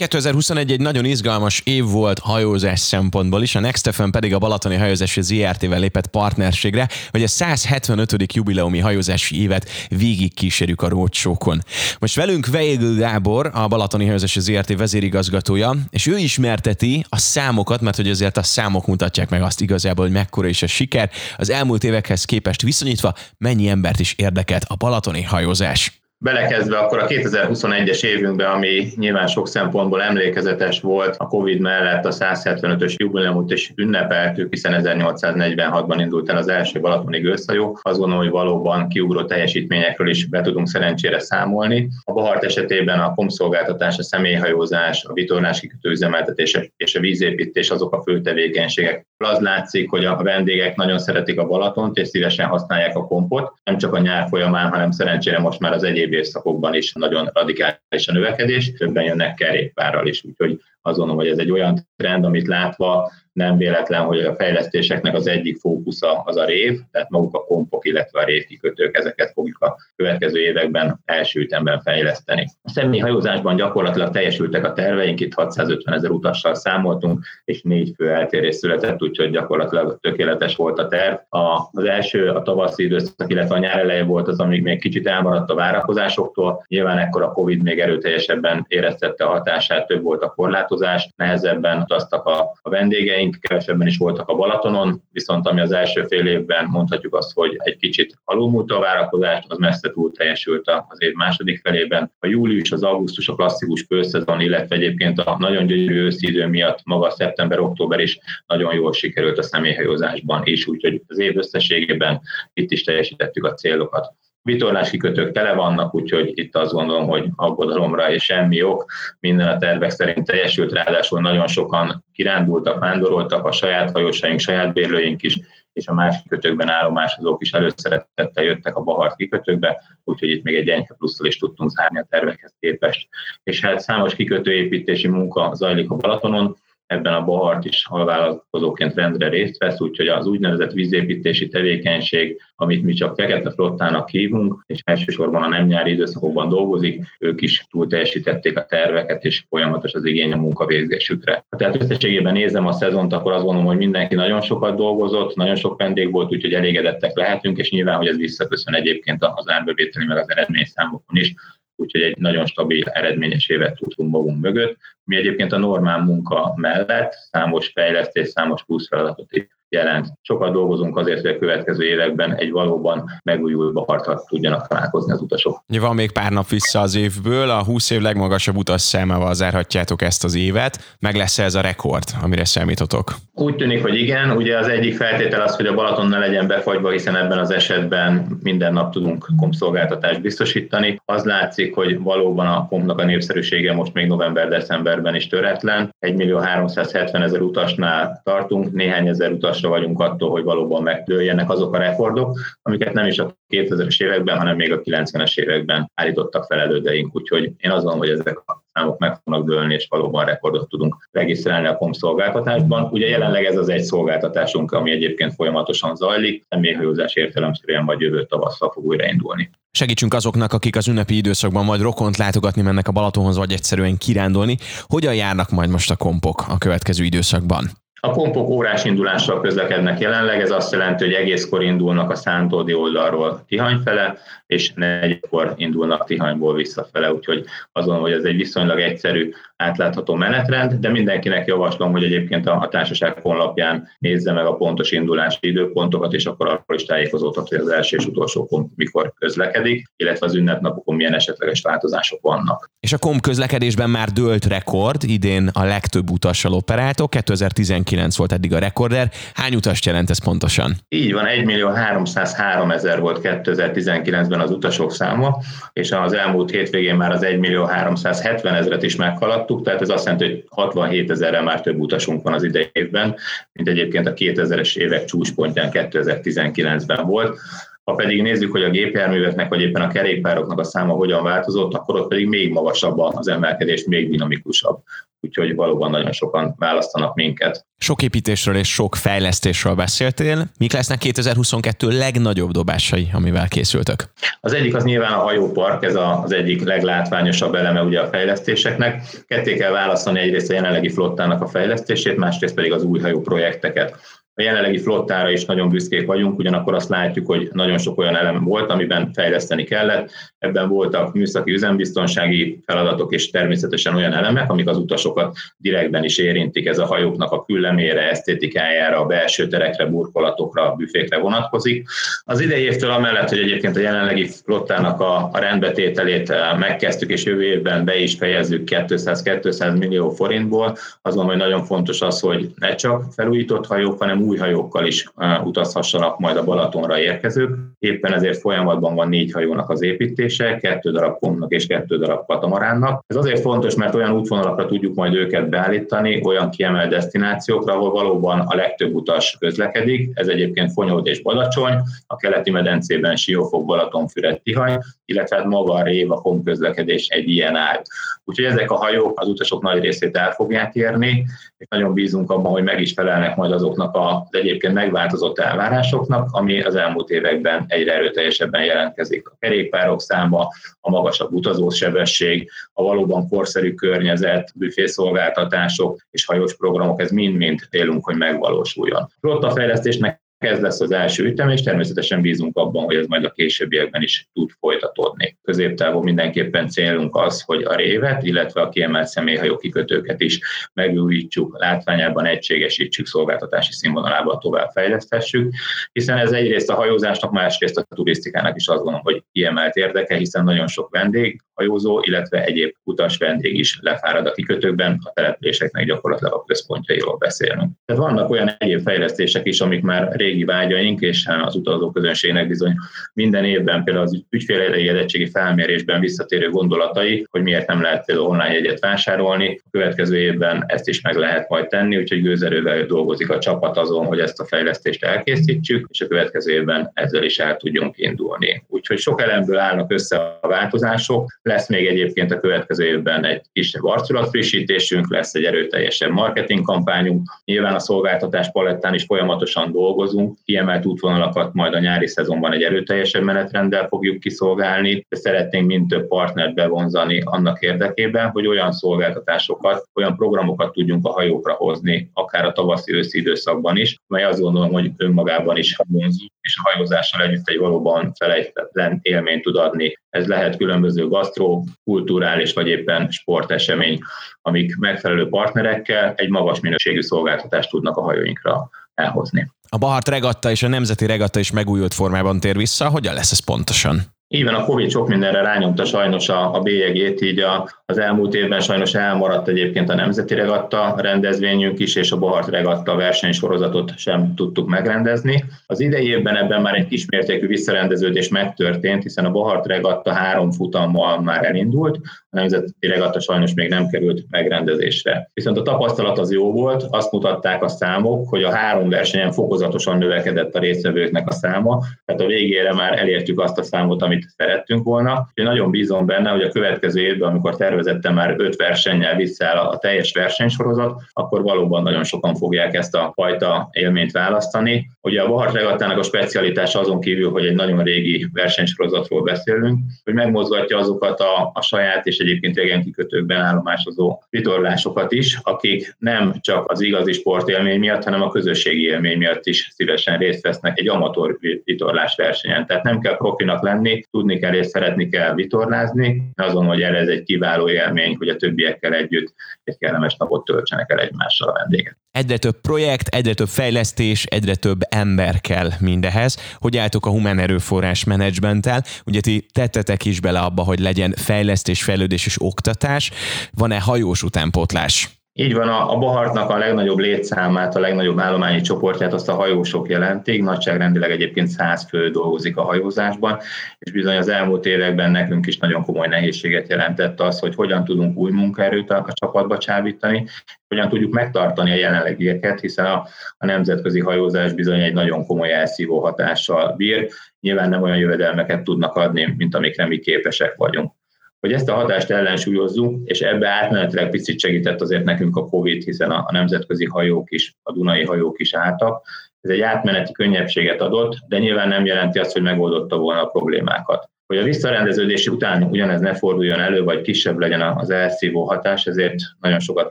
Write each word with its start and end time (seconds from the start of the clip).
2021 0.00 0.72
egy 0.72 0.80
nagyon 0.80 1.04
izgalmas 1.04 1.60
év 1.64 1.84
volt 1.84 2.18
hajózás 2.18 2.80
szempontból 2.80 3.42
is, 3.42 3.54
a 3.54 3.60
Next 3.60 3.90
FM 3.90 4.08
pedig 4.08 4.34
a 4.34 4.38
Balatoni 4.38 4.76
Hajózási 4.76 5.22
ZRT-vel 5.22 5.80
lépett 5.80 6.06
partnerségre, 6.06 6.88
hogy 7.10 7.22
a 7.22 7.28
175. 7.28 8.34
jubileumi 8.34 8.78
hajózási 8.78 9.40
évet 9.40 9.68
végig 9.88 10.34
kísérjük 10.34 10.82
a 10.82 10.88
rócsókon. 10.88 11.62
Most 11.98 12.14
velünk 12.14 12.46
Veigl 12.46 12.94
Gábor, 12.94 13.50
a 13.54 13.68
Balatoni 13.68 14.04
Hajózási 14.04 14.40
ZRT 14.40 14.76
vezérigazgatója, 14.76 15.76
és 15.90 16.06
ő 16.06 16.18
ismerteti 16.18 17.04
a 17.08 17.18
számokat, 17.18 17.80
mert 17.80 17.96
hogy 17.96 18.10
azért 18.10 18.36
a 18.36 18.42
számok 18.42 18.86
mutatják 18.86 19.30
meg 19.30 19.42
azt 19.42 19.60
igazából, 19.60 20.04
hogy 20.04 20.14
mekkora 20.14 20.48
is 20.48 20.62
a 20.62 20.66
siker. 20.66 21.10
Az 21.36 21.50
elmúlt 21.50 21.84
évekhez 21.84 22.24
képest 22.24 22.62
viszonyítva 22.62 23.14
mennyi 23.38 23.68
embert 23.68 24.00
is 24.00 24.14
érdekelt 24.16 24.64
a 24.68 24.76
balatoni 24.76 25.22
hajózás 25.22 25.99
belekezdve 26.22 26.78
akkor 26.78 26.98
a 26.98 27.06
2021-es 27.06 28.04
évünkben, 28.04 28.50
ami 28.50 28.88
nyilván 28.96 29.26
sok 29.26 29.48
szempontból 29.48 30.02
emlékezetes 30.02 30.80
volt, 30.80 31.14
a 31.18 31.26
Covid 31.26 31.60
mellett 31.60 32.04
a 32.04 32.12
175-ös 32.12 32.94
jubileumot 32.96 33.50
is 33.50 33.72
ünnepeltük, 33.76 34.50
hiszen 34.50 34.82
1846-ban 34.84 35.96
indult 35.98 36.28
el 36.28 36.36
az 36.36 36.48
első 36.48 36.80
balatoni 36.80 37.18
gőzhajó. 37.18 37.78
Azt 37.82 37.98
gondolom, 37.98 38.22
hogy 38.22 38.32
valóban 38.32 38.88
kiugró 38.88 39.24
teljesítményekről 39.24 40.08
is 40.08 40.26
be 40.26 40.40
tudunk 40.40 40.68
szerencsére 40.68 41.18
számolni. 41.18 41.88
A 42.04 42.12
Bahart 42.12 42.44
esetében 42.44 43.00
a 43.00 43.14
komszolgáltatás, 43.14 43.98
a 43.98 44.02
személyhajózás, 44.02 45.04
a 45.04 45.12
vitorlás 45.12 45.60
kikötőüzemeltetés 45.60 46.58
és 46.76 46.94
a 46.94 47.00
vízépítés 47.00 47.70
azok 47.70 47.94
a 47.94 48.02
fő 48.02 48.20
tevékenységek. 48.20 49.06
Az 49.16 49.38
látszik, 49.38 49.90
hogy 49.90 50.04
a 50.04 50.22
vendégek 50.22 50.76
nagyon 50.76 50.98
szeretik 50.98 51.38
a 51.38 51.46
Balatont, 51.46 51.96
és 51.96 52.08
szívesen 52.08 52.46
használják 52.46 52.96
a 52.96 53.06
kompot, 53.06 53.52
nem 53.64 53.78
csak 53.78 53.94
a 53.94 53.98
nyár 53.98 54.28
folyamán, 54.28 54.70
hanem 54.70 54.90
szerencsére 54.90 55.38
most 55.38 55.60
már 55.60 55.72
az 55.72 55.82
egyéb 55.82 56.09
évszakokban 56.12 56.74
is 56.74 56.92
nagyon 56.92 57.30
radikális 57.32 58.08
a 58.08 58.12
növekedés, 58.12 58.72
többen 58.72 59.04
jönnek 59.04 59.34
kerékpárral 59.34 60.06
is, 60.06 60.24
úgyhogy 60.24 60.60
gondolom, 60.82 61.16
hogy 61.16 61.28
ez 61.28 61.38
egy 61.38 61.50
olyan 61.50 61.86
trend, 61.96 62.24
amit 62.24 62.46
látva 62.46 63.10
nem 63.32 63.56
véletlen, 63.56 64.02
hogy 64.02 64.20
a 64.20 64.34
fejlesztéseknek 64.34 65.14
az 65.14 65.26
egyik 65.26 65.58
fókusza 65.58 66.22
az 66.24 66.36
a 66.36 66.44
rév, 66.44 66.80
tehát 66.90 67.10
maguk 67.10 67.34
a 67.34 67.44
kompok, 67.44 67.86
illetve 67.86 68.20
a 68.20 68.24
révkikötők, 68.24 68.96
ezeket 68.96 69.32
fogjuk 69.32 69.58
a 69.60 69.76
következő 69.96 70.40
években 70.40 71.00
első 71.04 71.40
ütemben 71.40 71.80
fejleszteni. 71.80 72.46
A 72.62 72.70
személyhajózásban 72.70 73.56
gyakorlatilag 73.56 74.10
teljesültek 74.10 74.64
a 74.64 74.72
terveink, 74.72 75.20
itt 75.20 75.34
650 75.34 75.94
ezer 75.94 76.10
utassal 76.10 76.54
számoltunk, 76.54 77.24
és 77.44 77.62
négy 77.62 77.92
fő 77.96 78.10
eltérés 78.10 78.54
született, 78.54 79.02
úgyhogy 79.02 79.30
gyakorlatilag 79.30 79.98
tökéletes 80.00 80.56
volt 80.56 80.78
a 80.78 80.88
terv. 80.88 81.16
A, 81.28 81.68
az 81.72 81.84
első 81.84 82.28
a 82.28 82.42
tavaszi 82.42 82.84
időszak, 82.84 83.30
illetve 83.30 83.54
a 83.54 83.58
nyár 83.58 83.78
eleje 83.78 84.04
volt 84.04 84.28
az, 84.28 84.40
amíg 84.40 84.62
még 84.62 84.80
kicsit 84.80 85.06
elmaradt 85.06 85.50
a 85.50 85.54
várakozásoktól. 85.54 86.64
Nyilván 86.68 86.98
ekkor 86.98 87.22
a 87.22 87.32
Covid 87.32 87.62
még 87.62 87.78
erőteljesebben 87.78 88.64
éreztette 88.68 89.24
a 89.24 89.30
hatását, 89.30 89.86
több 89.86 90.02
volt 90.02 90.22
a 90.22 90.32
korlátozás, 90.70 91.12
nehezebben 91.16 91.80
utaztak 91.80 92.24
a, 92.24 92.52
a 92.62 92.70
vendégeink, 92.70 93.36
kevesebben 93.40 93.86
is 93.86 93.96
voltak 93.96 94.28
a 94.28 94.34
Balatonon, 94.34 95.02
viszont 95.12 95.46
ami 95.46 95.60
az 95.60 95.72
első 95.72 96.02
fél 96.02 96.26
évben 96.26 96.66
mondhatjuk 96.70 97.14
azt, 97.14 97.32
hogy 97.32 97.56
egy 97.58 97.76
kicsit 97.76 98.18
alulmúlt 98.24 98.70
a 98.70 98.78
várakozást, 98.78 99.44
az 99.48 99.58
messze 99.58 99.90
túl 99.90 100.12
teljesült 100.12 100.68
az 100.88 101.02
év 101.02 101.12
második 101.12 101.60
felében. 101.60 102.12
A 102.18 102.26
július, 102.26 102.72
az 102.72 102.82
augusztus 102.82 103.28
a 103.28 103.34
klasszikus 103.34 103.86
kőszezon, 103.86 104.40
illetve 104.40 104.76
egyébként 104.76 105.18
a 105.18 105.36
nagyon 105.38 105.66
gyönyörű 105.66 106.00
őszi 106.00 106.28
idő 106.28 106.46
miatt 106.46 106.80
maga 106.84 107.10
szeptember-október 107.10 108.00
is 108.00 108.18
nagyon 108.46 108.74
jól 108.74 108.92
sikerült 108.92 109.38
a 109.38 109.42
személyhajózásban 109.42 110.40
is, 110.44 110.66
úgyhogy 110.66 111.02
az 111.06 111.18
év 111.18 111.36
összességében 111.36 112.20
itt 112.52 112.70
is 112.70 112.84
teljesítettük 112.84 113.44
a 113.44 113.54
célokat 113.54 114.14
vitorlás 114.42 114.90
kikötők 114.90 115.32
tele 115.32 115.52
vannak, 115.52 115.94
úgyhogy 115.94 116.38
itt 116.38 116.56
azt 116.56 116.72
gondolom, 116.72 117.08
hogy 117.08 117.28
aggodalomra 117.36 118.10
és 118.10 118.24
semmi 118.24 118.62
ok. 118.62 118.84
Minden 119.20 119.48
a 119.48 119.56
tervek 119.56 119.90
szerint 119.90 120.26
teljesült, 120.26 120.72
ráadásul 120.72 121.20
nagyon 121.20 121.46
sokan 121.46 122.04
kirándultak, 122.12 122.78
vándoroltak, 122.78 123.44
a 123.44 123.52
saját 123.52 123.90
hajósaink, 123.90 124.40
saját 124.40 124.72
bérlőink 124.72 125.22
is, 125.22 125.38
és 125.72 125.86
a 125.86 125.94
másik 125.94 126.22
kikötőkben 126.22 126.68
állomásozók 126.68 127.42
is 127.42 127.52
előszeretettel 127.52 128.44
jöttek 128.44 128.76
a 128.76 128.82
Bahart 128.82 129.16
kikötőkbe, 129.16 129.82
úgyhogy 130.04 130.30
itt 130.30 130.42
még 130.42 130.54
egy 130.54 130.68
enyhe 130.68 130.94
plusszal 130.98 131.26
is 131.26 131.38
tudtunk 131.38 131.70
zárni 131.70 131.98
a 131.98 132.06
tervekhez 132.10 132.54
képest. 132.60 133.08
És 133.42 133.60
hát 133.60 133.80
számos 133.80 134.14
kikötőépítési 134.14 135.08
munka 135.08 135.50
zajlik 135.54 135.90
a 135.90 135.96
Balatonon, 135.96 136.56
ebben 136.90 137.12
a 137.12 137.24
Bahart 137.24 137.64
is 137.64 137.86
alvállalkozóként 137.88 138.94
rendre 138.94 139.28
részt 139.28 139.58
vesz, 139.58 139.80
úgyhogy 139.80 140.08
az 140.08 140.26
úgynevezett 140.26 140.72
vízépítési 140.72 141.48
tevékenység, 141.48 142.40
amit 142.56 142.82
mi 142.82 142.92
csak 142.92 143.14
fekete 143.14 143.50
flottának 143.50 144.08
hívunk, 144.08 144.62
és 144.66 144.80
elsősorban 144.84 145.42
a 145.42 145.48
nem 145.48 145.66
nyári 145.66 145.90
időszakokban 145.90 146.48
dolgozik, 146.48 147.04
ők 147.18 147.40
is 147.40 147.66
túl 147.70 147.86
teljesítették 147.86 148.58
a 148.58 148.66
terveket, 148.66 149.24
és 149.24 149.44
folyamatos 149.48 149.92
az 149.92 150.04
igény 150.04 150.32
a 150.32 150.36
munkavégzésükre. 150.36 151.44
Tehát 151.56 151.82
összességében 151.82 152.32
nézem 152.32 152.66
a 152.66 152.72
szezont, 152.72 153.12
akkor 153.12 153.32
azt 153.32 153.44
gondolom, 153.44 153.68
hogy 153.68 153.78
mindenki 153.78 154.14
nagyon 154.14 154.40
sokat 154.40 154.76
dolgozott, 154.76 155.36
nagyon 155.36 155.56
sok 155.56 155.78
vendég 155.78 156.10
volt, 156.10 156.32
úgyhogy 156.32 156.54
elégedettek 156.54 157.16
lehetünk, 157.16 157.58
és 157.58 157.70
nyilván, 157.70 157.96
hogy 157.96 158.08
ez 158.08 158.16
visszaköszön 158.16 158.74
egyébként 158.74 159.24
az 159.34 159.48
árbevételi 159.50 160.06
meg 160.06 160.16
az 160.16 160.30
eredményszámokon 160.30 161.16
is, 161.16 161.34
úgyhogy 161.80 162.02
egy 162.02 162.16
nagyon 162.16 162.46
stabil, 162.46 162.88
eredményes 162.88 163.48
évet 163.48 163.76
tudtunk 163.76 164.10
magunk 164.10 164.40
mögött. 164.40 164.76
Mi 165.04 165.16
egyébként 165.16 165.52
a 165.52 165.58
normál 165.58 165.98
munka 165.98 166.52
mellett 166.56 167.12
számos 167.12 167.68
fejlesztés, 167.68 168.28
számos 168.28 168.64
plusz 168.64 168.88
feladatot 168.88 169.32
is 169.32 169.59
jelent. 169.70 170.06
Sokat 170.22 170.52
dolgozunk 170.52 170.96
azért, 170.96 171.20
hogy 171.20 171.30
a 171.30 171.38
következő 171.38 171.84
években 171.84 172.34
egy 172.34 172.50
valóban 172.50 173.10
megújult 173.22 173.72
bahartat 173.72 174.26
tudjanak 174.26 174.66
találkozni 174.66 175.12
az 175.12 175.20
utasok. 175.20 175.62
Van 175.66 175.94
még 175.94 176.12
pár 176.12 176.30
nap 176.30 176.48
vissza 176.48 176.80
az 176.80 176.96
évből, 176.96 177.50
a 177.50 177.64
20 177.64 177.90
év 177.90 178.00
legmagasabb 178.00 178.56
utas 178.56 178.80
számával 178.80 179.34
zárhatjátok 179.34 180.02
ezt 180.02 180.24
az 180.24 180.34
évet. 180.34 180.96
Meg 180.98 181.14
lesz 181.14 181.38
ez 181.38 181.54
a 181.54 181.60
rekord, 181.60 182.04
amire 182.22 182.44
számítotok? 182.44 183.14
Úgy 183.34 183.56
tűnik, 183.56 183.82
hogy 183.82 183.94
igen. 183.94 184.30
Ugye 184.30 184.58
az 184.58 184.68
egyik 184.68 184.96
feltétel 184.96 185.40
az, 185.40 185.56
hogy 185.56 185.66
a 185.66 185.74
Balaton 185.74 186.08
ne 186.08 186.18
legyen 186.18 186.46
befagyva, 186.46 186.90
hiszen 186.90 187.16
ebben 187.16 187.38
az 187.38 187.50
esetben 187.50 188.38
minden 188.42 188.72
nap 188.72 188.92
tudunk 188.92 189.26
kompszolgáltatást 189.36 190.20
biztosítani. 190.20 191.00
Az 191.04 191.24
látszik, 191.24 191.74
hogy 191.74 192.00
valóban 192.00 192.46
a 192.46 192.66
kompnak 192.68 192.98
a 192.98 193.04
népszerűsége 193.04 193.72
most 193.72 193.94
még 193.94 194.06
november-decemberben 194.06 195.14
is 195.14 195.26
töretlen. 195.26 195.94
1 195.98 196.14
millió 196.16 196.38
370 196.38 197.22
ezer 197.22 197.40
utasnál 197.40 198.20
tartunk, 198.24 198.72
néhány 198.72 199.08
ezer 199.08 199.32
utas 199.32 199.59
messze 199.60 199.78
vagyunk 199.78 200.00
attól, 200.00 200.30
hogy 200.30 200.44
valóban 200.44 200.82
megdőljenek 200.82 201.50
azok 201.50 201.74
a 201.74 201.78
rekordok, 201.78 202.38
amiket 202.62 202.92
nem 202.92 203.06
is 203.06 203.18
a 203.18 203.36
2000-es 203.48 204.02
években, 204.02 204.38
hanem 204.38 204.56
még 204.56 204.72
a 204.72 204.80
90-es 204.80 205.38
években 205.38 205.90
állítottak 205.94 206.44
fel 206.44 206.58
elődeink. 206.58 207.16
Úgyhogy 207.16 207.44
én 207.44 207.70
azt 207.70 207.84
gondolom, 207.84 207.98
hogy 207.98 208.08
ezek 208.08 208.42
a 208.46 208.62
számok 208.72 208.98
meg 208.98 209.20
fognak 209.24 209.46
dőlni, 209.46 209.74
és 209.74 209.86
valóban 209.90 210.24
rekordot 210.24 210.68
tudunk 210.68 211.08
regisztrálni 211.10 211.66
a 211.66 211.74
POM 211.74 211.92
szolgáltatásban. 211.92 212.88
Ugye 212.90 213.08
jelenleg 213.08 213.44
ez 213.44 213.56
az 213.56 213.68
egy 213.68 213.82
szolgáltatásunk, 213.82 214.72
ami 214.72 214.90
egyébként 214.90 215.34
folyamatosan 215.34 215.96
zajlik, 215.96 216.44
személyhajózás 216.48 217.14
értelemszerűen 217.14 217.86
vagy 217.86 218.00
jövő 218.00 218.24
tavasszal 218.24 218.70
fog 218.70 218.84
újraindulni. 218.84 219.50
Segítsünk 219.70 220.14
azoknak, 220.14 220.52
akik 220.52 220.76
az 220.76 220.88
ünnepi 220.88 221.16
időszakban 221.16 221.64
majd 221.64 221.80
rokont 221.80 222.16
látogatni 222.16 222.62
mennek 222.62 222.88
a 222.88 222.92
Balatonhoz, 222.92 223.36
vagy 223.36 223.52
egyszerűen 223.52 223.96
kirándulni. 223.96 224.56
Hogyan 224.82 225.14
járnak 225.14 225.50
majd 225.50 225.70
most 225.70 225.90
a 225.90 225.96
kompok 225.96 226.44
a 226.48 226.58
következő 226.58 227.04
időszakban? 227.04 227.70
A 228.02 228.10
kompok 228.10 228.48
órás 228.48 228.84
indulással 228.84 229.40
közlekednek 229.40 229.98
jelenleg, 229.98 230.40
ez 230.40 230.50
azt 230.50 230.72
jelenti, 230.72 231.04
hogy 231.04 231.12
egészkor 231.12 231.62
indulnak 231.62 232.10
a 232.10 232.14
Szántódi 232.14 232.74
oldalról 232.74 233.44
Tihany 233.48 233.80
fele, 233.84 234.18
és 234.46 234.72
negyedkor 234.74 235.52
indulnak 235.56 236.04
Tihanyból 236.04 236.54
visszafele, 236.54 237.12
úgyhogy 237.12 237.44
azon, 237.72 238.00
hogy 238.00 238.12
ez 238.12 238.24
egy 238.24 238.36
viszonylag 238.36 238.80
egyszerű, 238.80 239.32
átlátható 239.56 240.14
menetrend, 240.14 240.72
de 240.72 240.88
mindenkinek 240.88 241.46
javaslom, 241.46 241.92
hogy 241.92 242.04
egyébként 242.04 242.46
a, 242.46 242.60
a 242.60 242.68
társaság 242.68 243.18
honlapján 243.22 243.88
nézze 243.98 244.32
meg 244.32 244.46
a 244.46 244.54
pontos 244.54 244.90
indulási 244.90 245.38
időpontokat, 245.40 246.12
és 246.12 246.26
akkor 246.26 246.46
arról 246.46 246.64
is 246.74 246.84
tájékozódhat, 246.84 247.48
hogy 247.48 247.58
az 247.58 247.68
első 247.68 247.96
és 247.96 248.06
utolsó 248.06 248.46
pont 248.46 248.70
mikor 248.76 249.12
közlekedik, 249.18 249.90
illetve 249.96 250.26
az 250.26 250.34
ünnepnapokon 250.34 250.96
milyen 250.96 251.14
esetleges 251.14 251.60
változások 251.60 252.20
vannak. 252.22 252.70
És 252.80 252.92
a 252.92 252.98
kom 252.98 253.20
közlekedésben 253.20 253.90
már 253.90 254.08
dőlt 254.08 254.44
rekord, 254.44 255.02
idén 255.02 255.50
a 255.52 255.64
legtöbb 255.64 256.10
utassal 256.10 256.52
operáltok, 256.52 257.10
2019 257.10 257.89
volt 258.16 258.32
eddig 258.32 258.52
a 258.52 258.58
rekorder. 258.58 259.10
Hány 259.34 259.54
utast 259.54 259.84
jelent 259.84 260.10
ez 260.10 260.24
pontosan? 260.24 260.74
Így 260.88 261.12
van, 261.12 261.26
1 261.26 261.44
millió 261.44 261.68
303 261.68 262.70
ezer 262.70 263.00
volt 263.00 263.20
2019-ben 263.22 264.40
az 264.40 264.50
utasok 264.50 264.92
száma, 264.92 265.36
és 265.72 265.92
az 265.92 266.12
elmúlt 266.12 266.50
hétvégén 266.50 266.94
már 266.94 267.12
az 267.12 267.22
1 267.22 267.38
millió 267.38 267.64
370 267.64 268.54
ezeret 268.54 268.82
is 268.82 268.96
meghaladtuk, 268.96 269.64
tehát 269.64 269.80
ez 269.80 269.88
azt 269.88 270.04
jelenti, 270.04 270.24
hogy 270.24 270.44
67 270.48 271.10
ezerrel 271.10 271.42
már 271.42 271.60
több 271.60 271.78
utasunk 271.78 272.22
van 272.22 272.32
az 272.32 272.42
idei 272.42 272.68
évben, 272.72 273.16
mint 273.52 273.68
egyébként 273.68 274.06
a 274.06 274.14
2000-es 274.14 274.76
évek 274.76 275.04
csúcspontján 275.04 275.68
2019-ben 275.72 277.06
volt. 277.06 277.38
Ha 277.84 277.94
pedig 277.94 278.22
nézzük, 278.22 278.50
hogy 278.50 278.62
a 278.62 278.70
gépjárműveknek 278.70 279.48
vagy 279.48 279.60
éppen 279.60 279.82
a 279.82 279.88
kerékpároknak 279.88 280.58
a 280.58 280.64
száma 280.64 280.92
hogyan 280.92 281.22
változott, 281.22 281.74
akkor 281.74 282.00
ott 282.00 282.08
pedig 282.08 282.28
még 282.28 282.52
magasabb 282.52 282.98
az 282.98 283.28
emelkedés, 283.28 283.84
még 283.84 284.10
dinamikusabb 284.10 284.82
úgyhogy 285.20 285.54
valóban 285.54 285.90
nagyon 285.90 286.12
sokan 286.12 286.54
választanak 286.58 287.14
minket. 287.14 287.66
Sok 287.78 288.02
építésről 288.02 288.56
és 288.56 288.72
sok 288.72 288.94
fejlesztésről 288.94 289.74
beszéltél. 289.74 290.50
Mik 290.58 290.72
lesznek 290.72 290.98
2022 290.98 291.88
legnagyobb 291.88 292.50
dobásai, 292.50 293.08
amivel 293.12 293.48
készültök? 293.48 294.04
Az 294.40 294.52
egyik 294.52 294.74
az 294.74 294.84
nyilván 294.84 295.12
a 295.12 295.22
hajópark, 295.22 295.84
ez 295.84 295.94
az 295.94 296.32
egyik 296.32 296.64
leglátványosabb 296.64 297.54
eleme 297.54 297.82
ugye 297.82 298.00
a 298.00 298.08
fejlesztéseknek. 298.08 299.02
Ketté 299.26 299.56
kell 299.56 299.72
választani 299.72 300.20
egyrészt 300.20 300.50
a 300.50 300.54
jelenlegi 300.54 300.88
flottának 300.88 301.42
a 301.42 301.48
fejlesztését, 301.48 302.16
másrészt 302.16 302.54
pedig 302.54 302.72
az 302.72 302.82
új 302.82 303.00
hajó 303.00 303.20
projekteket. 303.20 303.96
A 304.34 304.42
jelenlegi 304.42 304.78
flottára 304.78 305.30
is 305.30 305.44
nagyon 305.44 305.68
büszkék 305.68 306.06
vagyunk, 306.06 306.38
ugyanakkor 306.38 306.74
azt 306.74 306.88
látjuk, 306.88 307.26
hogy 307.26 307.48
nagyon 307.52 307.78
sok 307.78 307.98
olyan 307.98 308.16
elem 308.16 308.44
volt, 308.44 308.70
amiben 308.70 309.12
fejleszteni 309.12 309.64
kellett. 309.64 310.10
Ebben 310.38 310.68
voltak 310.68 311.14
műszaki 311.14 311.52
üzembiztonsági 311.52 312.62
feladatok 312.66 313.12
és 313.12 313.30
természetesen 313.30 313.94
olyan 313.94 314.12
elemek, 314.12 314.50
amik 314.50 314.68
az 314.68 314.76
utasokat 314.76 315.36
direktben 315.56 316.04
is 316.04 316.18
érintik. 316.18 316.66
Ez 316.66 316.78
a 316.78 316.86
hajóknak 316.86 317.32
a 317.32 317.44
küllemére, 317.44 318.10
esztétikájára, 318.10 319.00
a 319.00 319.06
belső 319.06 319.46
terekre, 319.46 319.86
burkolatokra, 319.86 320.74
büfékre 320.74 321.18
vonatkozik. 321.18 321.88
Az 322.24 322.40
idei 322.40 322.62
évtől 322.62 322.90
amellett, 322.90 323.28
hogy 323.28 323.38
egyébként 323.38 323.76
a 323.76 323.80
jelenlegi 323.80 324.26
flottának 324.44 325.00
a, 325.00 325.28
a 325.32 325.38
rendbetételét 325.38 326.30
eh, 326.30 326.58
megkezdtük, 326.58 327.10
és 327.10 327.24
jövő 327.24 327.42
évben 327.42 327.84
be 327.84 327.98
is 327.98 328.14
fejezzük 328.14 328.68
200-200 328.70 329.78
millió 329.78 330.10
forintból, 330.10 330.76
azon, 331.02 331.24
hogy 331.24 331.36
nagyon 331.36 331.64
fontos 331.64 332.00
az, 332.00 332.20
hogy 332.20 332.50
ne 332.54 332.74
csak 332.74 333.04
felújított 333.12 333.66
hajók, 333.66 333.98
hanem 333.98 334.19
új 334.22 334.36
hajókkal 334.36 334.86
is 334.86 335.12
utazhassanak 335.44 336.18
majd 336.18 336.36
a 336.36 336.44
Balatonra 336.44 336.98
érkezők. 336.98 337.58
Éppen 337.78 338.12
ezért 338.12 338.40
folyamatban 338.40 338.94
van 338.94 339.08
négy 339.08 339.32
hajónak 339.32 339.70
az 339.70 339.82
építése, 339.82 340.56
kettő 340.56 340.90
darab 340.90 341.18
komnak 341.18 341.52
és 341.52 341.66
kettő 341.66 341.98
darab 341.98 342.26
katamaránnak. 342.26 343.04
Ez 343.06 343.16
azért 343.16 343.40
fontos, 343.40 343.74
mert 343.74 343.94
olyan 343.94 344.12
útvonalakra 344.12 344.66
tudjuk 344.66 344.94
majd 344.94 345.14
őket 345.14 345.48
beállítani, 345.48 346.20
olyan 346.24 346.50
kiemelt 346.50 346.90
destinációkra, 346.90 347.72
ahol 347.72 347.90
valóban 347.90 348.40
a 348.40 348.54
legtöbb 348.54 348.94
utas 348.94 349.36
közlekedik. 349.38 350.10
Ez 350.14 350.28
egyébként 350.28 350.72
Fonyód 350.72 351.06
és 351.06 351.22
Badacsony, 351.22 351.74
a 352.06 352.16
keleti 352.16 352.50
medencében 352.50 353.16
Siófok, 353.16 353.64
Balatonfüred, 353.64 354.40
Tihany, 354.42 354.78
illetve 355.04 355.36
hát 355.36 355.44
maga 355.44 355.72
a 355.72 355.82
Réva 355.82 356.14
kom 356.14 356.42
közlekedés 356.42 357.08
egy 357.08 357.28
ilyen 357.28 357.56
áll. 357.56 357.82
Úgyhogy 358.24 358.44
ezek 358.44 358.70
a 358.70 358.76
hajók 358.76 359.20
az 359.20 359.28
utasok 359.28 359.62
nagy 359.62 359.82
részét 359.82 360.16
el 360.16 360.30
fogják 360.30 360.74
érni, 360.74 361.24
és 361.58 361.66
nagyon 361.68 361.92
bízunk 361.92 362.30
abban, 362.30 362.52
hogy 362.52 362.62
meg 362.62 362.80
is 362.80 362.92
felelnek 362.92 363.36
majd 363.36 363.52
azoknak 363.52 363.94
az 364.10 364.28
egyébként 364.30 364.74
megváltozott 364.74 365.38
elvárásoknak, 365.38 366.28
ami 366.32 366.62
az 366.62 366.74
elmúlt 366.74 367.10
években 367.10 367.64
egyre 367.68 367.94
erőteljesebben 367.94 368.64
jelentkezik. 368.64 369.28
A 369.28 369.36
kerékpárok 369.38 370.00
száma, 370.00 370.48
a 370.80 370.90
magasabb 370.90 371.32
utazósebesség, 371.32 372.50
a 372.72 372.82
valóban 372.82 373.28
korszerű 373.28 373.74
környezet, 373.74 374.52
büfészolgáltatások 374.54 376.00
és 376.10 376.24
hajós 376.24 376.56
programok, 376.56 377.00
ez 377.00 377.10
mind-mind 377.10 377.60
élünk, 377.70 378.04
hogy 378.04 378.16
megvalósuljon. 378.16 379.08
Flottafejlesztésnek 379.20 380.20
ez 380.40 380.60
lesz 380.60 380.80
az 380.80 380.90
első 380.90 381.24
ütem, 381.24 381.48
és 381.48 381.62
természetesen 381.62 382.20
bízunk 382.20 382.56
abban, 382.56 382.84
hogy 382.84 382.96
ez 382.96 383.06
majd 383.06 383.24
a 383.24 383.30
későbbiekben 383.30 384.02
is 384.02 384.28
tud 384.32 384.50
folytatódni. 384.58 385.38
Középtávon 385.42 386.02
mindenképpen 386.02 386.68
célunk 386.68 387.16
az, 387.16 387.40
hogy 387.40 387.62
a 387.62 387.74
révet, 387.74 388.22
illetve 388.22 388.60
a 388.60 388.68
kiemelt 388.68 389.06
személyhajó 389.06 389.56
kikötőket 389.56 390.20
is 390.20 390.40
megújítsuk, 390.74 391.58
látványában 391.58 392.24
egységesítsük, 392.24 393.06
szolgáltatási 393.06 393.72
színvonalában 393.72 394.38
tovább 394.38 394.70
fejlesztessük, 394.70 395.52
hiszen 395.92 396.18
ez 396.18 396.32
egyrészt 396.32 396.70
a 396.70 396.74
hajózásnak, 396.74 397.32
másrészt 397.32 397.76
a 397.76 397.86
turisztikának 397.94 398.56
is 398.56 398.68
azt 398.68 398.82
gondolom, 398.82 399.04
hogy 399.04 399.24
kiemelt 399.32 399.76
érdeke, 399.76 400.16
hiszen 400.16 400.44
nagyon 400.44 400.66
sok 400.66 400.90
vendég, 400.90 401.40
hajózó, 401.54 402.00
illetve 402.02 402.44
egyéb 402.44 402.74
utas 402.84 403.16
vendég 403.16 403.58
is 403.58 403.78
lefárad 403.80 404.26
a 404.26 404.32
kikötőkben, 404.32 405.00
a 405.04 405.12
településeknek 405.12 405.86
gyakorlatilag 405.86 406.32
a 406.32 406.44
központjairól 406.44 407.16
beszélünk. 407.16 407.72
Tehát 407.84 408.02
vannak 408.02 408.30
olyan 408.30 408.50
egyéb 408.58 408.82
fejlesztések 408.82 409.46
is, 409.46 409.60
amik 409.60 409.82
már 409.82 410.20
régi 410.30 410.44
vágyaink, 410.44 411.00
és 411.00 411.28
az 411.42 411.54
utazó 411.54 411.90
közönségnek 411.90 412.48
bizony 412.48 412.74
minden 413.12 413.44
évben 413.44 413.84
például 413.84 414.06
az 414.06 414.22
ügyfélelégedettségi 414.30 415.30
felmérésben 415.30 416.00
visszatérő 416.00 416.50
gondolatai, 416.50 417.26
hogy 417.30 417.42
miért 417.42 417.68
nem 417.68 417.82
lehet 417.82 418.04
például 418.04 418.28
online 418.28 418.52
jegyet 418.52 418.80
vásárolni. 418.80 419.60
A 419.64 419.68
következő 419.70 420.16
évben 420.16 420.64
ezt 420.66 420.88
is 420.88 421.00
meg 421.00 421.16
lehet 421.16 421.48
majd 421.48 421.68
tenni, 421.68 421.96
úgyhogy 421.96 422.22
gőzerővel 422.22 422.84
dolgozik 422.86 423.30
a 423.30 423.38
csapat 423.38 423.76
azon, 423.76 424.06
hogy 424.06 424.18
ezt 424.18 424.40
a 424.40 424.44
fejlesztést 424.44 425.04
elkészítsük, 425.04 425.86
és 425.90 426.00
a 426.00 426.06
következő 426.06 426.52
évben 426.52 426.90
ezzel 426.94 427.22
is 427.22 427.38
el 427.38 427.56
tudjunk 427.56 427.94
indulni. 427.98 428.64
Úgyhogy 428.68 428.98
sok 428.98 429.20
elemből 429.20 429.58
állnak 429.58 429.92
össze 429.92 430.38
a 430.40 430.48
változások. 430.48 431.38
Lesz 431.42 431.68
még 431.68 431.86
egyébként 431.86 432.32
a 432.32 432.40
következő 432.40 432.84
évben 432.84 433.24
egy 433.24 433.42
kisebb 433.52 433.84
arculatfrissítésünk, 433.84 435.10
lesz 435.10 435.34
egy 435.34 435.44
erőteljesebb 435.44 436.10
marketing 436.10 436.62
kampányunk. 436.62 437.28
Nyilván 437.44 437.74
a 437.74 437.78
szolgáltatás 437.78 438.50
palettán 438.52 438.94
is 438.94 439.04
folyamatosan 439.04 439.72
dolgozunk, 439.72 440.19
dolgozunk, 440.20 440.38
kiemelt 440.44 440.86
útvonalakat 440.86 441.54
majd 441.54 441.74
a 441.74 441.78
nyári 441.78 442.06
szezonban 442.06 442.52
egy 442.52 442.62
erőteljesebb 442.62 443.22
menetrenddel 443.22 443.88
fogjuk 443.88 444.20
kiszolgálni, 444.20 445.06
de 445.08 445.16
szeretnénk 445.16 445.66
mind 445.66 445.88
több 445.88 446.06
partnert 446.08 446.54
bevonzani 446.54 447.22
annak 447.24 447.60
érdekében, 447.60 448.30
hogy 448.30 448.46
olyan 448.46 448.72
szolgáltatásokat, 448.72 449.88
olyan 449.94 450.16
programokat 450.16 450.72
tudjunk 450.72 451.06
a 451.06 451.10
hajókra 451.12 451.52
hozni, 451.52 452.10
akár 452.12 452.44
a 452.44 452.52
tavaszi-őszi 452.52 453.18
időszakban 453.18 453.76
is, 453.76 453.96
mely 454.06 454.24
azt 454.24 454.40
gondolom, 454.40 454.72
hogy 454.72 454.90
önmagában 454.96 455.56
is 455.56 455.76
vonzó, 455.88 456.24
és 456.40 456.58
a 456.62 456.70
hajózással 456.70 457.22
együtt 457.22 457.48
egy 457.48 457.58
valóban 457.58 458.12
felejtetlen 458.18 458.98
élményt 459.02 459.42
tud 459.42 459.56
adni. 459.56 459.98
Ez 460.10 460.26
lehet 460.26 460.56
különböző 460.56 461.08
gasztró, 461.08 461.64
kulturális 461.84 462.52
vagy 462.52 462.68
éppen 462.68 463.10
sportesemény, 463.10 463.98
amik 464.42 464.76
megfelelő 464.76 465.28
partnerekkel 465.28 466.12
egy 466.16 466.28
magas 466.28 466.60
minőségű 466.60 467.00
szolgáltatást 467.00 467.70
tudnak 467.70 467.96
a 467.96 468.02
hajóinkra 468.02 468.70
elhozni. 468.94 469.50
A 469.72 469.78
Bahart 469.78 470.08
regatta 470.08 470.50
és 470.50 470.62
a 470.62 470.68
Nemzeti 470.68 471.06
regatta 471.06 471.38
is 471.38 471.50
megújult 471.50 471.94
formában 471.94 472.40
tér 472.40 472.56
vissza. 472.56 472.88
Hogyan 472.88 473.14
lesz 473.14 473.32
ez 473.32 473.44
pontosan? 473.44 474.00
Így 474.28 474.46
a 474.46 474.64
Covid 474.64 474.90
sok 474.90 475.08
mindenre 475.08 475.40
rányomta 475.42 475.84
sajnos 475.84 476.28
a, 476.28 476.54
a 476.54 476.60
bélyegét, 476.60 477.20
így 477.20 477.38
a, 477.38 477.79
az 477.90 477.98
elmúlt 477.98 478.34
évben 478.34 478.60
sajnos 478.60 478.94
elmaradt 478.94 479.48
egyébként 479.48 479.90
a 479.90 479.94
Nemzeti 479.94 480.34
Regatta 480.34 480.94
rendezvényünk 480.96 481.78
is, 481.78 481.96
és 481.96 482.12
a 482.12 482.18
Bahart 482.18 482.48
Regatta 482.48 482.94
versenysorozatot 482.94 483.98
sem 483.98 484.34
tudtuk 484.34 484.68
megrendezni. 484.68 485.44
Az 485.66 485.80
idei 485.80 486.06
évben 486.06 486.36
ebben 486.36 486.62
már 486.62 486.74
egy 486.74 486.86
kismértékű 486.86 487.46
visszarendeződés 487.46 488.28
megtörtént, 488.28 489.02
hiszen 489.02 489.24
a 489.24 489.30
Bahart 489.30 489.66
Regatta 489.66 490.12
három 490.12 490.50
futammal 490.50 491.20
már 491.20 491.44
elindult, 491.44 492.00
a 492.30 492.36
Nemzeti 492.36 492.86
Regatta 492.86 493.20
sajnos 493.20 493.54
még 493.54 493.68
nem 493.68 493.88
került 493.88 494.24
megrendezésre. 494.30 495.30
Viszont 495.34 495.58
a 495.58 495.62
tapasztalat 495.62 496.18
az 496.18 496.32
jó 496.32 496.52
volt, 496.52 496.86
azt 496.90 497.12
mutatták 497.12 497.62
a 497.62 497.68
számok, 497.68 498.28
hogy 498.28 498.42
a 498.42 498.54
három 498.54 498.88
versenyen 498.88 499.32
fokozatosan 499.32 499.98
növekedett 499.98 500.54
a 500.54 500.58
résztvevőknek 500.58 501.28
a 501.28 501.32
száma, 501.32 501.82
tehát 502.04 502.20
a 502.20 502.26
végére 502.26 502.74
már 502.74 502.98
elértük 502.98 503.40
azt 503.40 503.58
a 503.58 503.62
számot, 503.62 504.02
amit 504.02 504.26
szerettünk 504.36 504.84
volna. 504.84 505.28
Én 505.34 505.44
nagyon 505.44 505.70
bízom 505.70 506.06
benne, 506.06 506.30
hogy 506.30 506.42
a 506.42 506.50
következő 506.50 507.00
évben, 507.00 507.28
amikor 507.30 507.56
tervezettem 507.82 508.14
már 508.14 508.34
öt 508.38 508.56
versennyel 508.56 509.16
visszaáll 509.16 509.56
a 509.56 509.78
teljes 509.78 510.12
versenysorozat, 510.12 511.02
akkor 511.12 511.42
valóban 511.42 511.82
nagyon 511.82 512.04
sokan 512.04 512.34
fogják 512.34 512.74
ezt 512.74 512.94
a 512.94 513.12
fajta 513.14 513.68
élményt 513.72 514.12
választani. 514.12 514.90
Ugye 515.02 515.22
a 515.22 515.28
Bahart 515.28 515.54
Regattának 515.54 515.98
a 515.98 516.02
specialitása 516.02 516.80
azon 516.80 517.00
kívül, 517.00 517.30
hogy 517.30 517.46
egy 517.46 517.54
nagyon 517.54 517.82
régi 517.82 518.28
versenysorozatról 518.32 519.22
beszélünk, 519.22 519.78
hogy 520.04 520.14
megmozgatja 520.14 520.78
azokat 520.78 521.20
a, 521.20 521.50
a 521.54 521.62
saját 521.62 522.06
és 522.06 522.18
egyébként 522.18 522.56
régen 522.56 522.82
kikötőkben 522.82 523.40
állomásozó 523.40 524.22
vitorlásokat 524.30 525.12
is, 525.12 525.38
akik 525.42 525.94
nem 525.98 526.34
csak 526.40 526.70
az 526.70 526.80
igazi 526.80 527.12
sportélmény 527.12 527.78
miatt, 527.78 528.04
hanem 528.04 528.22
a 528.22 528.30
közösségi 528.30 528.82
élmény 528.82 529.18
miatt 529.18 529.46
is 529.46 529.70
szívesen 529.74 530.18
részt 530.18 530.42
vesznek 530.42 530.78
egy 530.78 530.88
amatőr 530.88 531.38
vitorlás 531.64 532.16
versenyen. 532.16 532.66
Tehát 532.66 532.82
nem 532.84 533.00
kell 533.00 533.16
profinak 533.16 533.62
lenni, 533.62 534.02
tudni 534.10 534.38
kell 534.38 534.54
és 534.54 534.66
szeretni 534.66 535.08
kell 535.08 535.34
vitorlázni, 535.34 536.22
azon, 536.36 536.66
hogy 536.66 536.82
ez 536.82 537.08
egy 537.08 537.22
kiváló 537.22 537.68
élmény, 537.70 538.16
hogy 538.16 538.28
a 538.28 538.36
többiekkel 538.36 538.94
együtt 538.94 539.34
egy 539.64 539.78
kellemes 539.78 540.16
napot 540.16 540.44
töltsenek 540.44 540.90
el 540.90 540.98
egymással 540.98 541.48
a 541.48 541.52
vendégek. 541.52 541.98
Egyre 542.10 542.36
több 542.36 542.60
projekt, 542.60 543.08
egyre 543.08 543.34
több 543.34 543.48
fejlesztés, 543.48 544.24
egyre 544.24 544.54
több 544.54 544.80
ember 544.88 545.40
kell 545.40 545.70
mindehez. 545.80 546.56
Hogy 546.58 546.76
álltok 546.76 547.06
a 547.06 547.10
humán 547.10 547.38
erőforrás 547.38 548.04
menedzsmenttel? 548.04 548.84
Ugye 549.06 549.20
ti 549.20 549.46
tettetek 549.52 550.04
is 550.04 550.20
bele 550.20 550.38
abba, 550.38 550.62
hogy 550.62 550.78
legyen 550.78 551.12
fejlesztés, 551.16 551.82
fejlődés 551.82 552.26
és 552.26 552.42
oktatás. 552.42 553.10
Van-e 553.50 553.80
hajós 553.80 554.22
utánpótlás? 554.22 555.19
Így 555.32 555.54
van, 555.54 555.68
a, 555.68 555.92
a 555.92 555.98
Bahartnak 555.98 556.50
a 556.50 556.58
legnagyobb 556.58 556.98
létszámát, 556.98 557.76
a 557.76 557.80
legnagyobb 557.80 558.18
állományi 558.18 558.60
csoportját 558.60 559.12
azt 559.12 559.28
a 559.28 559.34
hajósok 559.34 559.88
jelentik, 559.88 560.42
nagyságrendileg 560.42 561.10
egyébként 561.10 561.48
100 561.48 561.88
fő 561.88 562.10
dolgozik 562.10 562.56
a 562.56 562.62
hajózásban, 562.62 563.38
és 563.78 563.92
bizony 563.92 564.16
az 564.16 564.28
elmúlt 564.28 564.66
években 564.66 565.10
nekünk 565.10 565.46
is 565.46 565.58
nagyon 565.58 565.82
komoly 565.82 566.06
nehézséget 566.06 566.68
jelentett 566.68 567.20
az, 567.20 567.38
hogy 567.38 567.54
hogyan 567.54 567.84
tudunk 567.84 568.16
új 568.16 568.30
munkaerőt 568.30 568.90
a 568.90 569.06
csapatba 569.12 569.58
csábítani, 569.58 570.26
hogyan 570.68 570.88
tudjuk 570.88 571.12
megtartani 571.12 571.70
a 571.70 571.74
jelenlegieket, 571.74 572.60
hiszen 572.60 572.86
a, 572.86 573.06
a 573.38 573.46
nemzetközi 573.46 574.00
hajózás 574.00 574.52
bizony 574.52 574.80
egy 574.80 574.94
nagyon 574.94 575.26
komoly 575.26 575.52
elszívó 575.52 576.00
hatással 576.00 576.74
bír, 576.76 577.08
nyilván 577.40 577.68
nem 577.68 577.82
olyan 577.82 577.98
jövedelmeket 577.98 578.62
tudnak 578.62 578.94
adni, 578.96 579.34
mint 579.36 579.54
amikre 579.54 579.86
mi 579.86 579.98
képesek 579.98 580.54
vagyunk 580.56 580.92
hogy 581.40 581.52
ezt 581.52 581.68
a 581.68 581.74
hatást 581.74 582.10
ellensúlyozzuk, 582.10 583.00
és 583.04 583.20
ebbe 583.20 583.48
átmenetileg 583.48 584.10
picit 584.10 584.40
segített 584.40 584.80
azért 584.80 585.04
nekünk 585.04 585.36
a 585.36 585.44
COVID, 585.44 585.82
hiszen 585.82 586.10
a, 586.10 586.28
nemzetközi 586.32 586.84
hajók 586.84 587.30
is, 587.30 587.56
a 587.62 587.72
Dunai 587.72 588.04
hajók 588.04 588.40
is 588.40 588.54
álltak. 588.54 589.06
Ez 589.40 589.50
egy 589.50 589.60
átmeneti 589.60 590.12
könnyebbséget 590.12 590.80
adott, 590.80 591.16
de 591.28 591.38
nyilván 591.38 591.68
nem 591.68 591.84
jelenti 591.84 592.18
azt, 592.18 592.32
hogy 592.32 592.42
megoldotta 592.42 592.96
volna 592.96 593.22
a 593.22 593.26
problémákat 593.26 594.10
hogy 594.30 594.38
a 594.38 594.44
visszarendeződés 594.44 595.26
után 595.26 595.62
ugyanez 595.62 596.00
ne 596.00 596.14
forduljon 596.14 596.60
elő, 596.60 596.82
vagy 596.82 597.00
kisebb 597.00 597.38
legyen 597.38 597.60
az 597.60 597.90
elszívó 597.90 598.44
hatás, 598.44 598.86
ezért 598.86 599.20
nagyon 599.40 599.58
sokat 599.58 599.90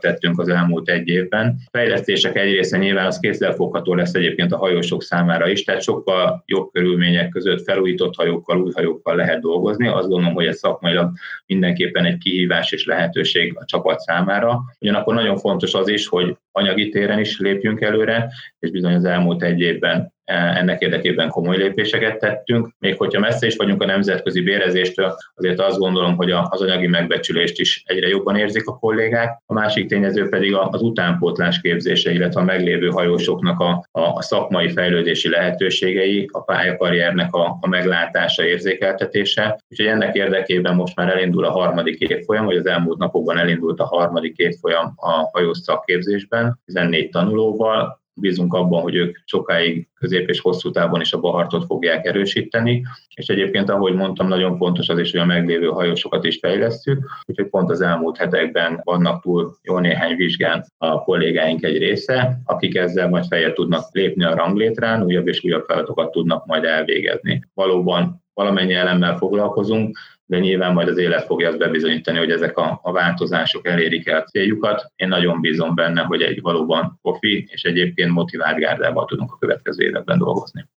tettünk 0.00 0.38
az 0.38 0.48
elmúlt 0.48 0.88
egy 0.88 1.08
évben. 1.08 1.56
A 1.64 1.68
fejlesztések 1.70 2.36
egy 2.36 2.52
része 2.52 2.78
nyilván 2.78 3.06
az 3.06 3.18
kézzelfogható 3.18 3.94
lesz 3.94 4.14
egyébként 4.14 4.52
a 4.52 4.56
hajósok 4.56 5.02
számára 5.02 5.48
is, 5.48 5.64
tehát 5.64 5.82
sokkal 5.82 6.42
jobb 6.46 6.70
körülmények 6.72 7.28
között 7.28 7.62
felújított 7.62 8.14
hajókkal, 8.16 8.60
új 8.60 8.70
hajókkal 8.74 9.16
lehet 9.16 9.40
dolgozni. 9.40 9.88
Azt 9.88 10.08
gondolom, 10.08 10.34
hogy 10.34 10.46
ez 10.46 10.58
szakmailag 10.58 11.10
mindenképpen 11.46 12.04
egy 12.04 12.18
kihívás 12.18 12.72
és 12.72 12.86
lehetőség 12.86 13.56
a 13.56 13.64
csapat 13.64 13.98
számára. 13.98 14.60
Ugyanakkor 14.78 15.14
nagyon 15.14 15.36
fontos 15.36 15.74
az 15.74 15.88
is, 15.88 16.06
hogy 16.06 16.36
anyagi 16.52 16.88
téren 16.88 17.18
is 17.18 17.38
lépjünk 17.38 17.80
előre, 17.80 18.28
és 18.58 18.70
bizony 18.70 18.94
az 18.94 19.04
elmúlt 19.04 19.42
egy 19.42 19.60
évben 19.60 20.12
ennek 20.30 20.80
érdekében 20.80 21.28
komoly 21.28 21.56
lépéseket 21.56 22.18
tettünk. 22.18 22.68
Még 22.78 22.96
hogyha 22.96 23.20
messze 23.20 23.46
is 23.46 23.56
vagyunk 23.56 23.82
a 23.82 23.86
nemzetközi 23.86 24.40
bérezéstől, 24.40 25.14
azért 25.34 25.60
azt 25.60 25.78
gondolom, 25.78 26.16
hogy 26.16 26.30
az 26.30 26.60
anyagi 26.60 26.86
megbecsülést 26.86 27.60
is 27.60 27.82
egyre 27.86 28.08
jobban 28.08 28.36
érzik 28.36 28.66
a 28.66 28.78
kollégák. 28.78 29.42
A 29.46 29.52
másik 29.52 29.88
tényező 29.88 30.28
pedig 30.28 30.54
az 30.54 30.82
utánpótlás 30.82 31.60
képzése, 31.60 32.12
illetve 32.12 32.40
a 32.40 32.44
meglévő 32.44 32.88
hajósoknak 32.88 33.60
a, 33.60 33.84
a 33.92 34.22
szakmai 34.22 34.68
fejlődési 34.68 35.28
lehetőségei, 35.28 36.28
a 36.32 36.42
pályakarriernek 36.42 37.34
a, 37.34 37.58
a 37.60 37.68
meglátása, 37.68 38.44
érzékeltetése. 38.44 39.60
Úgyhogy 39.68 39.86
ennek 39.86 40.14
érdekében 40.14 40.74
most 40.74 40.96
már 40.96 41.08
elindul 41.08 41.44
a 41.44 41.50
harmadik 41.50 42.00
évfolyam, 42.00 42.44
vagy 42.44 42.56
az 42.56 42.66
elmúlt 42.66 42.98
napokban 42.98 43.38
elindult 43.38 43.80
a 43.80 43.84
harmadik 43.84 44.36
évfolyam 44.36 44.92
a 44.96 45.28
hajós 45.32 45.58
szakképzésben, 45.58 46.39
14 46.64 47.10
tanulóval, 47.10 48.02
bízunk 48.14 48.54
abban, 48.54 48.82
hogy 48.82 48.94
ők 48.94 49.18
sokáig 49.24 49.89
közép 50.00 50.28
és 50.28 50.40
hosszú 50.40 50.70
távon 50.70 51.00
is 51.00 51.12
a 51.12 51.20
Bahartot 51.20 51.64
fogják 51.64 52.06
erősíteni, 52.06 52.82
és 53.14 53.26
egyébként, 53.26 53.70
ahogy 53.70 53.94
mondtam, 53.94 54.28
nagyon 54.28 54.56
fontos 54.56 54.88
az 54.88 54.98
is, 54.98 55.10
hogy 55.10 55.20
a 55.20 55.24
meglévő 55.24 55.66
hajósokat 55.66 56.24
is 56.24 56.38
fejlesztjük, 56.38 57.10
úgyhogy 57.26 57.48
pont 57.48 57.70
az 57.70 57.80
elmúlt 57.80 58.16
hetekben 58.16 58.80
vannak 58.84 59.22
túl 59.22 59.56
jó 59.62 59.78
néhány 59.78 60.16
vizsgán 60.16 60.64
a 60.78 61.02
kollégáink 61.02 61.62
egy 61.62 61.78
része, 61.78 62.40
akik 62.44 62.76
ezzel 62.76 63.08
majd 63.08 63.24
feljebb 63.26 63.54
tudnak 63.54 63.88
lépni 63.92 64.24
a 64.24 64.34
ranglétrán, 64.34 65.02
újabb 65.02 65.28
és 65.28 65.44
újabb 65.44 65.64
feladatokat 65.66 66.10
tudnak 66.10 66.46
majd 66.46 66.64
elvégezni. 66.64 67.42
Valóban 67.54 68.22
valamennyi 68.34 68.74
elemmel 68.74 69.16
foglalkozunk, 69.16 69.98
de 70.30 70.38
nyilván 70.38 70.72
majd 70.72 70.88
az 70.88 70.98
élet 70.98 71.24
fogja 71.24 71.48
azt 71.48 71.58
bebizonyítani, 71.58 72.18
hogy 72.18 72.30
ezek 72.30 72.56
a, 72.56 72.80
a 72.82 72.92
változások 72.92 73.66
elérik 73.66 74.08
el 74.08 74.22
céljukat. 74.22 74.92
Én 74.96 75.08
nagyon 75.08 75.40
bízom 75.40 75.74
benne, 75.74 76.02
hogy 76.02 76.22
egy 76.22 76.40
valóban 76.40 76.98
profi 77.02 77.48
és 77.50 77.62
egyébként 77.62 78.10
motivált 78.10 78.58
gárdával 78.58 79.04
tudunk 79.04 79.32
a 79.32 79.36
következő 79.38 79.84
években 79.90 80.18
dolgozni. 80.18 80.66